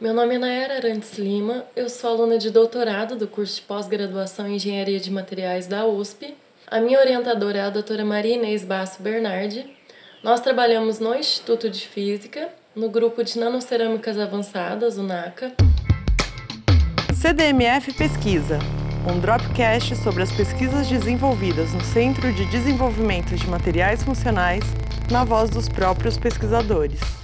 [0.00, 4.46] Meu nome é Nayara Arantes Lima, eu sou aluna de doutorado do curso de pós-graduação
[4.46, 6.36] em Engenharia de Materiais da USP.
[6.68, 9.66] A minha orientadora é a doutora Maria Inês Basso Bernardi.
[10.22, 15.52] Nós trabalhamos no Instituto de Física, no grupo de nanocerâmicas avançadas, o NACA.
[17.20, 18.60] CDMF Pesquisa,
[19.04, 24.62] um dropcast sobre as pesquisas desenvolvidas no Centro de Desenvolvimento de Materiais Funcionais,
[25.10, 27.17] na voz dos próprios pesquisadores.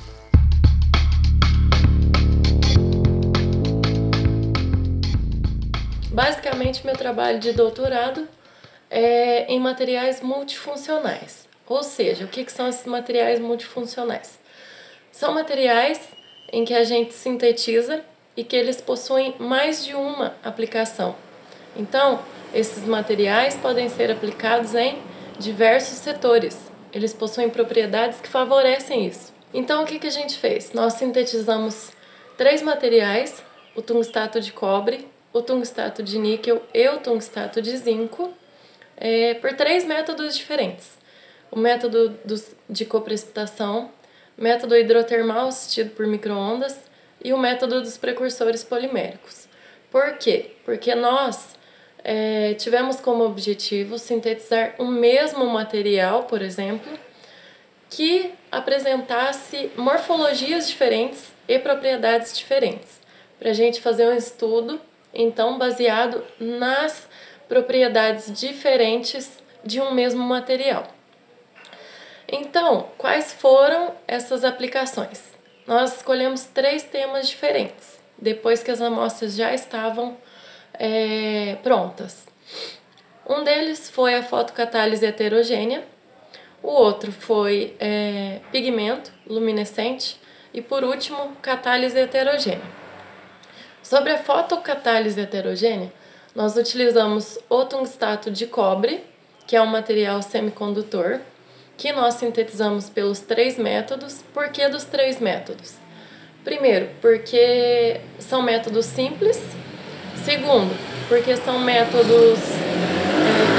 [6.15, 8.29] Basicamente, meu trabalho de doutorado
[8.89, 11.49] é em materiais multifuncionais.
[11.67, 14.39] Ou seja, o que, que são esses materiais multifuncionais?
[15.11, 16.01] São materiais
[16.53, 18.05] em que a gente sintetiza
[18.37, 21.17] e que eles possuem mais de uma aplicação.
[21.77, 22.23] Então,
[22.55, 25.03] esses materiais podem ser aplicados em
[25.37, 26.71] diversos setores.
[26.93, 29.35] Eles possuem propriedades que favorecem isso.
[29.53, 30.73] Então, o que, que a gente fez?
[30.73, 31.91] Nós sintetizamos
[32.39, 33.43] três materiais:
[33.75, 38.33] o tungstato de cobre, o tungstato de níquel e o tungstato de zinco
[38.97, 40.97] é, por três métodos diferentes.
[41.51, 42.17] O método
[42.71, 43.91] de coprecipitação,
[44.39, 46.81] método hidrotermal assistido por microondas
[47.23, 49.49] e o método dos precursores poliméricos.
[49.91, 50.53] Por quê?
[50.65, 51.57] Porque nós
[52.05, 56.97] é, tivemos como objetivo sintetizar o mesmo material, por exemplo,
[57.91, 63.01] que apresentasse morfologias diferentes e propriedades diferentes,
[63.39, 64.81] para a gente fazer um estudo
[65.15, 67.09] então baseado nas
[67.49, 70.87] propriedades diferentes de um mesmo material.
[72.27, 75.23] Então, quais foram essas aplicações?
[75.67, 80.17] Nós escolhemos três temas diferentes, depois que as amostras já estavam
[80.75, 82.27] é, prontas.
[83.27, 85.85] Um deles foi a fotocatálise heterogênea,
[86.63, 90.19] o outro foi é, pigmento luminescente
[90.53, 92.84] e, por último, catálise heterogênea.
[93.85, 95.93] Sobre a fotocatálise heterogênea,
[96.35, 99.05] nós utilizamos o tungstato de cobre,
[99.47, 101.21] que é um material semicondutor,
[101.77, 104.25] que nós sintetizamos pelos três métodos.
[104.33, 105.75] Por que dos três métodos?
[106.43, 109.39] Primeiro, porque são métodos simples.
[110.25, 110.75] Segundo,
[111.07, 112.39] porque são métodos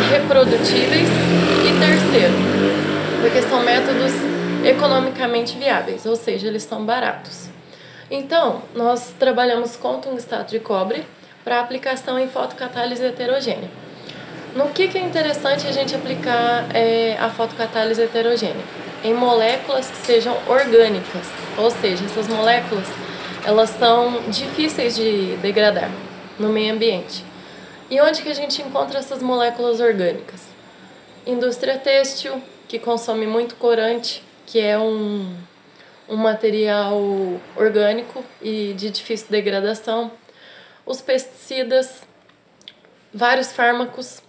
[0.09, 1.07] é, reprodutíveis.
[1.07, 2.33] E terceiro,
[3.21, 4.11] porque são métodos
[4.65, 7.44] economicamente viáveis, ou seja, eles são baratos.
[8.09, 11.03] Então, nós trabalhamos com tungstato de cobre
[11.43, 13.69] para aplicação em fotocatálise heterogênea.
[14.55, 18.63] No que, que é interessante a gente aplicar é, a fotocatálise heterogênea?
[19.03, 21.27] Em moléculas que sejam orgânicas,
[21.57, 22.87] ou seja, essas moléculas
[23.45, 25.91] elas são difíceis de degradar
[26.39, 27.23] no meio ambiente.
[27.89, 30.41] E onde que a gente encontra essas moléculas orgânicas?
[31.27, 35.35] Indústria têxtil, que consome muito corante, que é um
[36.07, 36.99] um material
[37.55, 40.11] orgânico e de difícil degradação,
[40.85, 42.03] os pesticidas,
[43.13, 44.21] vários fármacos.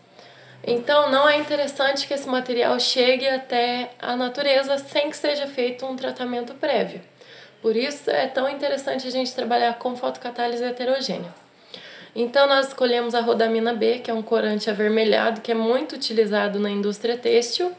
[0.64, 5.86] Então, não é interessante que esse material chegue até a natureza sem que seja feito
[5.86, 7.00] um tratamento prévio.
[7.62, 11.32] Por isso, é tão interessante a gente trabalhar com fotocatálise heterogênea.
[12.14, 16.58] Então, nós escolhemos a rodamina B, que é um corante avermelhado que é muito utilizado
[16.58, 17.72] na indústria têxtil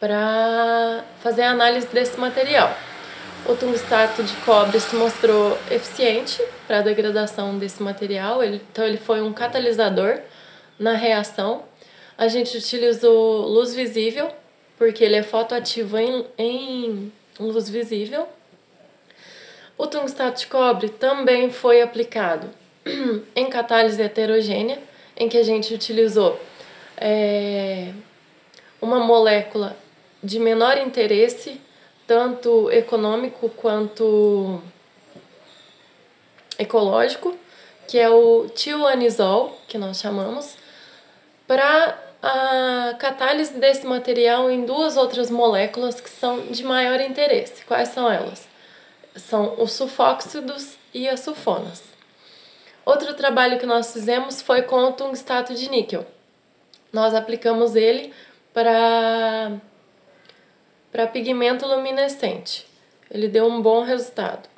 [0.00, 2.76] para fazer a análise desse material.
[3.46, 8.98] O tungstato de cobre se mostrou eficiente para a degradação desse material, ele, então ele
[8.98, 10.20] foi um catalisador
[10.78, 11.62] na reação.
[12.16, 14.30] A gente utilizou luz visível,
[14.76, 18.28] porque ele é fotoativo em, em luz visível.
[19.76, 22.50] O tungstato de cobre também foi aplicado
[23.34, 24.78] em catálise heterogênea,
[25.16, 26.38] em que a gente utilizou
[26.96, 27.92] é,
[28.80, 29.76] uma molécula
[30.22, 31.60] de menor interesse,
[32.06, 34.60] tanto econômico quanto
[36.58, 37.36] ecológico,
[37.86, 40.56] que é o tioanisol, que nós chamamos,
[41.46, 47.64] para a catálise desse material em duas outras moléculas que são de maior interesse.
[47.64, 48.46] Quais são elas?
[49.14, 51.82] São os sulfóxidos e as sulfonas.
[52.84, 56.06] Outro trabalho que nós fizemos foi com o tungstato de níquel.
[56.92, 58.12] Nós aplicamos ele
[58.52, 59.52] para
[60.90, 62.66] para pigmento luminescente.
[63.10, 64.48] Ele deu um bom resultado.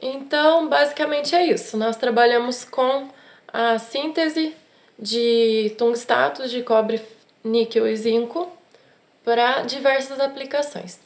[0.00, 1.76] Então, basicamente é isso.
[1.76, 3.08] Nós trabalhamos com
[3.48, 4.54] a síntese
[4.98, 7.00] de tungstatos de cobre,
[7.42, 8.50] níquel e zinco
[9.24, 11.00] para diversas aplicações.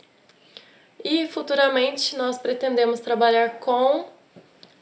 [1.05, 4.07] E futuramente nós pretendemos trabalhar com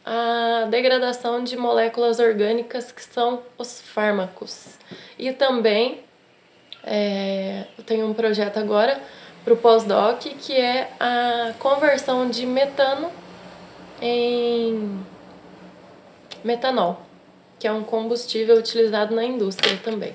[0.05, 4.79] a degradação de moléculas orgânicas que são os fármacos
[5.19, 6.06] e também
[6.87, 9.00] é, eu tenho um projeto agora
[9.44, 13.11] para o pós-doc que é a conversão de metano
[14.00, 15.05] em
[16.44, 17.00] metanol,
[17.59, 20.15] que é um combustível utilizado na indústria também.